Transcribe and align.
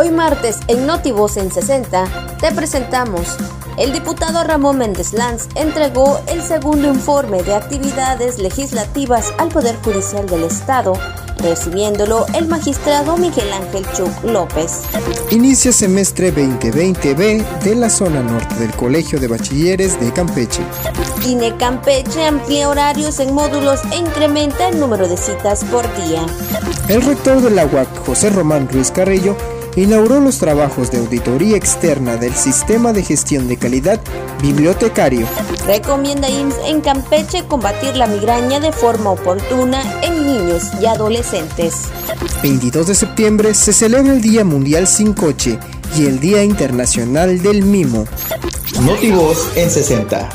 Hoy 0.00 0.10
martes 0.10 0.60
en 0.66 0.86
Notivoz 0.86 1.36
en 1.36 1.52
60 1.52 2.38
te 2.40 2.52
presentamos. 2.52 3.36
El 3.76 3.92
diputado 3.92 4.42
Ramón 4.44 4.78
Méndez 4.78 5.12
Lanz 5.12 5.46
entregó 5.56 6.18
el 6.26 6.40
segundo 6.40 6.88
informe 6.88 7.42
de 7.42 7.54
actividades 7.54 8.38
legislativas 8.38 9.30
al 9.36 9.50
Poder 9.50 9.76
Judicial 9.84 10.26
del 10.26 10.44
Estado 10.44 10.94
recibiéndolo 11.36 12.24
el 12.32 12.48
magistrado 12.48 13.18
Miguel 13.18 13.52
Ángel 13.52 13.84
Chuc 13.94 14.24
López. 14.24 14.84
Inicia 15.30 15.70
semestre 15.70 16.34
2020B 16.34 17.60
de 17.60 17.74
la 17.74 17.90
zona 17.90 18.22
norte 18.22 18.54
del 18.54 18.70
Colegio 18.76 19.20
de 19.20 19.28
Bachilleres 19.28 20.00
de 20.00 20.10
Campeche. 20.14 20.62
INE 21.26 21.54
Campeche 21.58 22.24
amplía 22.24 22.70
horarios 22.70 23.20
en 23.20 23.34
módulos 23.34 23.80
e 23.92 23.96
incrementa 23.98 24.68
el 24.68 24.80
número 24.80 25.06
de 25.08 25.18
citas 25.18 25.62
por 25.64 25.84
día. 26.06 26.24
El 26.88 27.02
rector 27.02 27.42
de 27.42 27.50
la 27.50 27.66
UAC, 27.66 28.06
José 28.06 28.30
Román 28.30 28.66
Ruiz 28.66 28.90
Carrillo, 28.90 29.36
inauguró 29.76 30.20
los 30.20 30.38
trabajos 30.38 30.90
de 30.90 30.98
auditoría 30.98 31.56
externa 31.56 32.16
del 32.16 32.34
Sistema 32.34 32.92
de 32.92 33.02
Gestión 33.02 33.48
de 33.48 33.56
Calidad 33.56 34.00
Bibliotecario. 34.42 35.26
Recomienda 35.66 36.28
IMSS 36.28 36.56
en 36.66 36.80
Campeche 36.80 37.44
combatir 37.46 37.96
la 37.96 38.06
migraña 38.06 38.60
de 38.60 38.72
forma 38.72 39.10
oportuna 39.10 39.82
en 40.02 40.26
niños 40.26 40.64
y 40.80 40.86
adolescentes. 40.86 41.74
22 42.42 42.86
de 42.86 42.94
septiembre 42.94 43.54
se 43.54 43.72
celebra 43.72 44.12
el 44.12 44.20
Día 44.20 44.44
Mundial 44.44 44.86
Sin 44.86 45.12
Coche 45.12 45.58
y 45.96 46.06
el 46.06 46.20
Día 46.20 46.42
Internacional 46.42 47.42
del 47.42 47.62
Mimo. 47.62 48.06
Notivoz 48.80 49.56
en 49.56 49.70
60 49.70 50.28